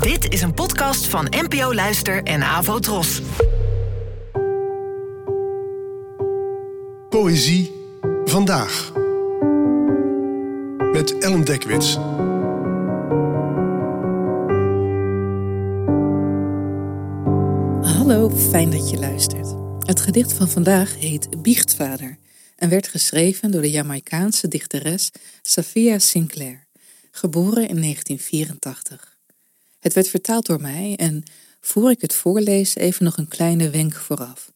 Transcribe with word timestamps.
Dit 0.00 0.32
is 0.32 0.42
een 0.42 0.54
podcast 0.54 1.06
van 1.06 1.26
NPO 1.30 1.74
Luister 1.74 2.22
en 2.22 2.42
Avo 2.42 2.78
Tros. 2.78 3.20
Poëzie 7.08 7.72
vandaag. 8.24 8.92
Met 10.92 11.18
Ellen 11.18 11.44
Dekwits. 11.44 11.94
Hallo, 17.96 18.30
fijn 18.30 18.70
dat 18.70 18.90
je 18.90 18.96
luistert. 18.98 19.54
Het 19.78 20.00
gedicht 20.00 20.32
van 20.32 20.48
vandaag 20.48 20.98
heet 20.98 21.42
Biechtvader 21.42 22.18
en 22.56 22.68
werd 22.68 22.88
geschreven 22.88 23.50
door 23.50 23.62
de 23.62 23.70
Jamaicaanse 23.70 24.48
dichteres 24.48 25.10
Safia 25.42 25.98
Sinclair, 25.98 26.66
geboren 27.10 27.68
in 27.68 27.80
1984. 27.80 29.11
Het 29.82 29.92
werd 29.92 30.08
vertaald 30.08 30.46
door 30.46 30.60
mij 30.60 30.96
en 30.96 31.22
voor 31.60 31.90
ik 31.90 32.00
het 32.00 32.14
voorlees 32.14 32.74
even 32.74 33.04
nog 33.04 33.16
een 33.16 33.28
kleine 33.28 33.70
wenk 33.70 33.94
vooraf. 33.94 34.52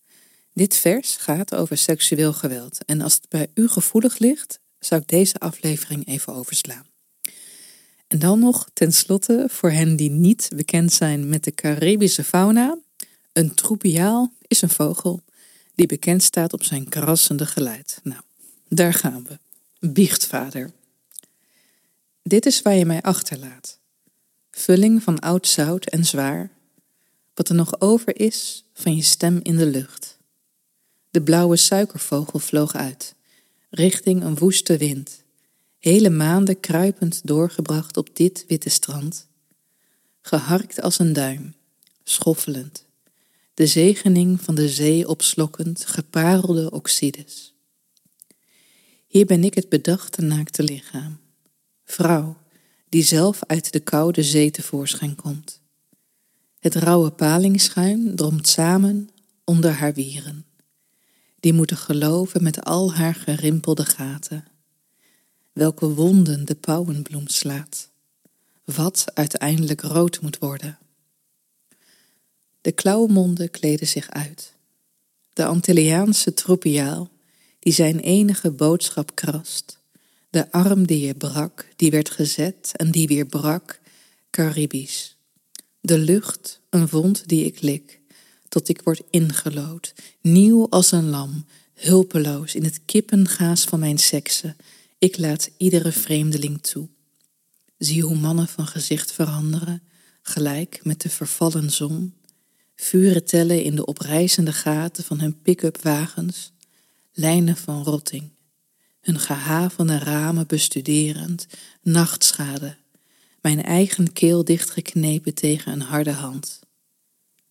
Dit 0.53 0.77
vers 0.77 1.17
gaat 1.17 1.55
over 1.55 1.79
seksueel 1.79 2.33
geweld 2.33 2.85
en 2.85 3.01
als 3.01 3.15
het 3.15 3.29
bij 3.29 3.47
u 3.55 3.69
gevoelig 3.69 4.19
ligt, 4.19 4.61
zou 4.79 5.01
ik 5.01 5.09
deze 5.09 5.39
aflevering 5.39 6.07
even 6.07 6.35
overslaan. 6.35 6.87
En 8.07 8.19
dan 8.19 8.39
nog 8.39 8.69
tenslotte 8.73 9.47
voor 9.51 9.71
hen 9.71 9.97
die 9.97 10.11
niet 10.11 10.49
bekend 10.55 10.93
zijn 10.93 11.29
met 11.29 11.45
de 11.45 11.55
Caribische 11.55 12.25
fauna. 12.25 12.79
Een 13.33 13.55
troepiaal 13.55 14.33
is 14.47 14.63
een 14.63 14.71
vogel 14.71 15.23
die 15.75 15.87
bekend 15.87 16.23
staat 16.23 16.53
op 16.53 16.63
zijn 16.63 16.89
krassende 16.89 17.47
geluid. 17.47 18.01
Nou, 18.03 18.21
daar 18.69 18.95
gaan 18.95 19.27
we. 19.29 19.39
Biechtvader. 19.89 20.71
Dit 22.23 22.47
is 22.47 22.63
waar 22.63 22.75
je 22.75 22.87
mij 22.87 23.03
achterlaat. 23.03 23.79
Vulling 24.59 25.03
van 25.03 25.19
oud 25.19 25.47
zout 25.47 25.87
en 25.87 26.05
zwaar. 26.05 26.51
Wat 27.35 27.49
er 27.49 27.55
nog 27.55 27.81
over 27.81 28.21
is 28.21 28.65
van 28.73 28.97
je 28.97 29.03
stem 29.03 29.41
in 29.43 29.57
de 29.57 29.67
lucht. 29.67 30.19
De 31.11 31.23
blauwe 31.23 31.57
suikervogel 31.57 32.39
vloog 32.39 32.75
uit, 32.75 33.15
richting 33.71 34.23
een 34.23 34.37
woeste 34.37 34.77
wind. 34.77 35.23
Hele 35.79 36.11
maanden 36.11 36.61
kruipend 36.61 37.21
doorgebracht 37.25 37.97
op 37.97 38.17
dit 38.17 38.45
witte 38.49 38.69
strand. 38.69 39.27
Geharkt 40.21 40.81
als 40.81 40.99
een 40.99 41.13
duim, 41.13 41.55
schoffelend 42.05 42.87
de 43.57 43.67
zegening 43.67 44.41
van 44.41 44.55
de 44.55 44.69
zee 44.69 45.09
opslokkend 45.09 45.87
geparelde 45.87 46.71
oxides. 46.71 47.55
Hier 49.07 49.27
ben 49.27 49.45
ik 49.45 49.55
het 49.55 49.69
bedachte 49.69 50.23
naakte 50.23 50.63
lichaam, 50.63 51.21
vrouw 51.85 52.37
die 52.97 53.05
zelf 53.05 53.41
uit 53.47 53.73
de 53.73 53.81
koude 53.81 54.23
zee 54.23 54.51
tevoorschijn 54.51 55.15
komt. 55.15 55.61
Het 56.59 56.75
rauwe 56.75 57.11
palingschuim 57.11 58.17
dromt 58.17 58.49
samen 58.49 59.11
onder 59.45 59.71
haar 59.71 59.95
wieren. 59.95 60.45
Die 61.41 61.53
moeten 61.53 61.77
geloven 61.77 62.43
met 62.43 62.65
al 62.65 62.95
haar 62.95 63.15
gerimpelde 63.15 63.85
gaten. 63.85 64.45
Welke 65.53 65.89
wonden 65.89 66.45
de 66.45 66.55
pauwenbloem 66.55 67.29
slaat. 67.29 67.91
Wat 68.65 69.05
uiteindelijk 69.15 69.81
rood 69.81 70.21
moet 70.21 70.39
worden. 70.39 70.79
De 72.61 72.73
klauwmonden 72.73 73.51
kleden 73.51 73.87
zich 73.87 74.11
uit. 74.11 74.55
De 75.33 75.45
Antilliaanse 75.45 76.35
tropiaal, 76.35 77.11
die 77.59 77.73
zijn 77.73 77.99
enige 77.99 78.51
boodschap 78.51 79.15
krast. 79.15 79.79
De 80.37 80.53
arm 80.53 80.87
die 80.87 81.07
je 81.07 81.15
brak, 81.15 81.69
die 81.77 81.91
werd 81.91 82.11
gezet 82.11 82.73
en 82.73 82.91
die 82.91 83.07
weer 83.07 83.27
brak, 83.27 83.81
Caribisch. 84.31 85.17
De 85.81 85.99
lucht, 85.99 86.61
een 86.71 86.89
wond 86.89 87.29
die 87.29 87.45
ik 87.45 87.61
lik, 87.61 88.01
tot 88.49 88.69
ik 88.69 88.81
word 88.83 89.03
ingelood, 89.11 89.95
nieuw 90.21 90.69
als 90.69 90.93
een 90.93 91.09
lam, 91.09 91.45
hulpeloos 91.75 92.55
in 92.55 92.65
het 92.65 92.81
kippengaas 92.85 93.65
van 93.65 93.81
mijn 93.81 93.99
sekse. 93.99 94.57
Ik 94.99 95.19
laat 95.19 95.51
iedere 95.57 95.93
vreemdeling 95.93 96.63
toe. 96.63 96.89
Zie 97.79 98.03
hoe 98.03 98.17
mannen 98.17 98.49
van 98.49 98.67
gezicht 98.67 99.13
veranderen, 99.13 99.83
gelijk 100.23 100.81
met 100.85 101.01
de 101.01 101.09
vervallen 101.09 101.71
zon 101.71 102.15
vuren 102.75 103.25
tellen 103.25 103.63
in 103.63 103.77
de 103.77 103.87
oprijzende 103.87 104.53
gaten 104.53 105.05
van 105.05 105.21
hun 105.21 105.41
pick-up 105.43 105.83
wagens, 105.83 106.53
lijnen 107.13 107.57
van 107.57 107.83
rotting, 107.83 108.31
hun 109.07 109.19
gehavende 109.19 109.99
ramen 109.99 110.47
bestuderend, 110.47 111.47
nachtschade, 111.83 112.77
mijn 113.41 113.63
eigen 113.63 114.13
keel 114.13 114.45
dichtgeknepen 114.45 115.35
tegen 115.35 115.73
een 115.73 115.81
harde 115.81 116.11
hand. 116.11 116.61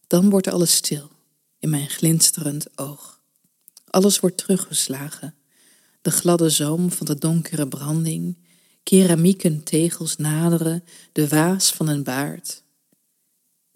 Dan 0.07 0.29
wordt 0.29 0.47
alles 0.47 0.75
stil 0.75 1.09
in 1.59 1.69
mijn 1.69 1.89
glinsterend 1.89 2.77
oog. 2.77 3.21
Alles 3.89 4.19
wordt 4.19 4.37
teruggeslagen. 4.37 5.35
De 6.01 6.11
gladde 6.11 6.49
zoom 6.49 6.91
van 6.91 7.05
de 7.05 7.17
donkere 7.17 7.67
branding, 7.67 8.37
keramieken 8.83 9.63
tegels 9.63 10.15
naderen, 10.15 10.83
de 11.11 11.27
waas 11.27 11.71
van 11.71 11.87
een 11.87 12.03
baard, 12.03 12.63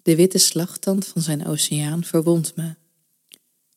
de 0.02 0.16
witte 0.16 0.38
slagtand 0.38 1.06
van 1.06 1.22
zijn 1.22 1.46
oceaan 1.46 2.04
verwondt 2.04 2.56
me. 2.56 2.74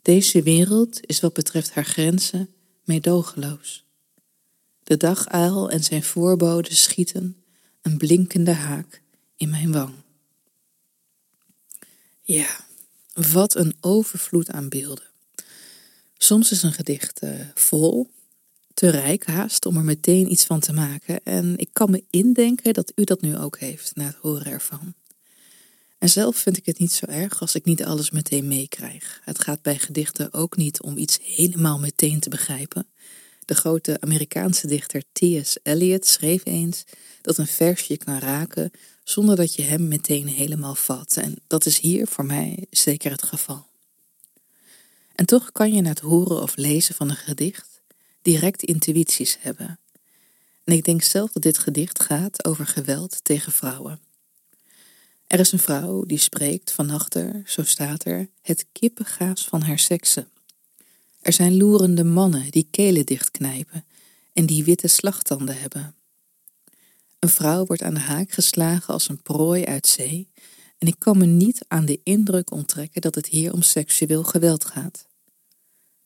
Deze 0.01 0.41
wereld 0.41 1.05
is 1.05 1.19
wat 1.19 1.33
betreft 1.33 1.73
haar 1.73 1.85
grenzen 1.85 2.49
meedogenloos. 2.83 3.83
De 4.83 4.97
daguil 4.97 5.69
en 5.69 5.83
zijn 5.83 6.03
voorboden 6.03 6.75
schieten 6.75 7.43
een 7.81 7.97
blinkende 7.97 8.51
haak 8.51 9.01
in 9.35 9.49
mijn 9.49 9.71
wang. 9.71 9.93
Ja, 12.21 12.65
wat 13.13 13.55
een 13.55 13.75
overvloed 13.79 14.51
aan 14.51 14.69
beelden. 14.69 15.11
Soms 16.17 16.51
is 16.51 16.63
een 16.63 16.73
gedicht 16.73 17.23
uh, 17.23 17.39
vol, 17.53 18.09
te 18.73 18.89
rijk 18.89 19.25
haast 19.25 19.65
om 19.65 19.77
er 19.77 19.83
meteen 19.83 20.31
iets 20.31 20.45
van 20.45 20.59
te 20.59 20.73
maken. 20.73 21.23
En 21.23 21.57
ik 21.57 21.69
kan 21.73 21.91
me 21.91 22.03
indenken 22.09 22.73
dat 22.73 22.91
u 22.95 23.03
dat 23.03 23.21
nu 23.21 23.37
ook 23.37 23.59
heeft 23.59 23.95
na 23.95 24.05
het 24.05 24.15
horen 24.15 24.45
ervan. 24.45 24.93
En 25.97 26.09
zelf 26.09 26.37
vind 26.37 26.57
ik 26.57 26.65
het 26.65 26.79
niet 26.79 26.91
zo 26.91 27.05
erg 27.05 27.41
als 27.41 27.55
ik 27.55 27.65
niet 27.65 27.83
alles 27.83 28.11
meteen 28.11 28.47
meekrijg. 28.47 29.21
Het 29.23 29.41
gaat 29.41 29.61
bij 29.61 29.79
gedichten 29.79 30.33
ook 30.33 30.57
niet 30.57 30.81
om 30.81 30.97
iets 30.97 31.19
helemaal 31.21 31.79
meteen 31.79 32.19
te 32.19 32.29
begrijpen. 32.29 32.87
De 33.45 33.55
grote 33.55 33.97
Amerikaanse 34.01 34.67
dichter 34.67 35.03
T.S. 35.11 35.57
Eliot 35.63 36.05
schreef 36.05 36.45
eens 36.45 36.83
dat 37.21 37.37
een 37.37 37.47
versje 37.47 37.97
kan 37.97 38.19
raken 38.19 38.71
zonder 39.03 39.35
dat 39.35 39.55
je 39.55 39.61
hem 39.61 39.87
meteen 39.87 40.27
helemaal 40.27 40.75
vat. 40.75 41.17
En 41.17 41.35
dat 41.47 41.65
is 41.65 41.79
hier 41.79 42.07
voor 42.07 42.25
mij 42.25 42.65
zeker 42.69 43.11
het 43.11 43.23
geval. 43.23 43.65
En 45.15 45.25
toch 45.25 45.51
kan 45.51 45.73
je 45.73 45.81
na 45.81 45.89
het 45.89 45.99
horen 45.99 46.41
of 46.41 46.55
lezen 46.55 46.95
van 46.95 47.09
een 47.09 47.15
gedicht 47.15 47.81
direct 48.21 48.63
intuïties 48.63 49.37
hebben. 49.39 49.79
En 50.63 50.73
ik 50.73 50.83
denk 50.83 51.01
zelf 51.01 51.31
dat 51.31 51.43
dit 51.43 51.57
gedicht 51.57 52.03
gaat 52.03 52.45
over 52.45 52.67
geweld 52.67 53.23
tegen 53.23 53.51
vrouwen. 53.51 53.99
Er 55.27 55.39
is 55.39 55.51
een 55.51 55.59
vrouw 55.59 56.03
die 56.05 56.17
spreekt 56.17 56.71
van 56.71 56.89
achter, 56.89 57.41
zo 57.45 57.63
staat 57.63 58.05
er, 58.05 58.29
het 58.41 58.65
kippengaas 58.71 59.47
van 59.47 59.61
haar 59.61 59.79
sekse. 59.79 60.27
Er 61.23 61.33
zijn 61.33 61.57
loerende 61.57 62.03
mannen 62.03 62.51
die 62.51 62.67
kelen 62.71 63.05
dichtknijpen 63.05 63.85
en 64.33 64.45
die 64.45 64.63
witte 64.63 64.87
slagtanden 64.87 65.59
hebben. 65.59 65.95
Een 67.19 67.29
vrouw 67.29 67.65
wordt 67.65 67.81
aan 67.81 67.93
de 67.93 67.99
haak 67.99 68.31
geslagen 68.31 68.93
als 68.93 69.09
een 69.09 69.21
prooi 69.21 69.65
uit 69.65 69.87
zee 69.87 70.27
en 70.77 70.87
ik 70.87 70.95
kan 70.97 71.17
me 71.17 71.25
niet 71.25 71.65
aan 71.67 71.85
de 71.85 71.99
indruk 72.03 72.51
onttrekken 72.51 73.01
dat 73.01 73.15
het 73.15 73.27
hier 73.27 73.53
om 73.53 73.61
seksueel 73.61 74.23
geweld 74.23 74.65
gaat. 74.65 75.07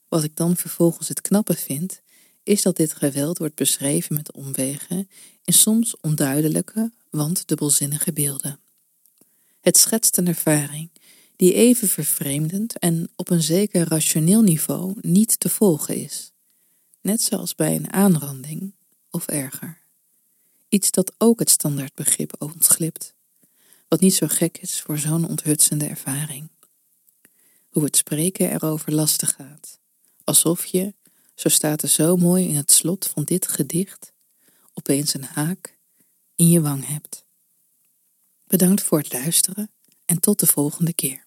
Wat 0.07 0.23
ik 0.23 0.35
dan 0.35 0.57
vervolgens 0.57 1.07
het 1.07 1.21
knappe 1.21 1.53
vind, 1.53 2.01
is 2.43 2.61
dat 2.61 2.75
dit 2.75 2.93
geweld 2.93 3.37
wordt 3.37 3.55
beschreven 3.55 4.15
met 4.15 4.31
omwegen 4.31 5.09
in 5.43 5.53
soms 5.53 5.99
onduidelijke, 5.99 6.91
want 7.09 7.47
dubbelzinnige 7.47 8.13
beelden. 8.13 8.59
Het 9.61 9.77
schetst 9.77 10.17
een 10.17 10.27
ervaring 10.27 10.89
die 11.37 11.53
even 11.53 11.87
vervreemdend 11.87 12.79
en 12.79 13.09
op 13.15 13.29
een 13.29 13.41
zeker 13.41 13.87
rationeel 13.87 14.41
niveau 14.41 14.95
niet 15.01 15.39
te 15.39 15.49
volgen 15.49 15.95
is. 15.95 16.31
Net 17.01 17.21
zoals 17.21 17.55
bij 17.55 17.75
een 17.75 17.93
aanranding 17.93 18.73
of 19.09 19.27
erger. 19.27 19.81
Iets 20.69 20.91
dat 20.91 21.13
ook 21.17 21.39
het 21.39 21.49
standaardbegrip 21.49 22.35
ontglipt, 22.39 23.13
wat 23.87 23.99
niet 23.99 24.13
zo 24.13 24.27
gek 24.29 24.57
is 24.57 24.81
voor 24.81 24.97
zo'n 24.97 25.27
onthutsende 25.27 25.85
ervaring. 25.85 26.49
Hoe 27.69 27.83
het 27.83 27.97
spreken 27.97 28.51
erover 28.51 28.93
lastig 28.93 29.33
gaat, 29.33 29.79
alsof 30.23 30.65
je, 30.65 30.93
zo 31.35 31.49
staat 31.49 31.81
er 31.81 31.89
zo 31.89 32.15
mooi 32.15 32.47
in 32.47 32.55
het 32.55 32.71
slot 32.71 33.07
van 33.07 33.23
dit 33.23 33.47
gedicht, 33.47 34.13
opeens 34.73 35.13
een 35.13 35.23
haak 35.23 35.77
in 36.35 36.49
je 36.49 36.61
wang 36.61 36.87
hebt. 36.87 37.25
Bedankt 38.43 38.81
voor 38.83 38.97
het 38.97 39.13
luisteren 39.13 39.71
en 40.05 40.19
tot 40.19 40.39
de 40.39 40.47
volgende 40.47 40.93
keer. 40.93 41.26